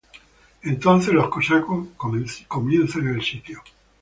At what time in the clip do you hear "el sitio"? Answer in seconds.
3.09-3.61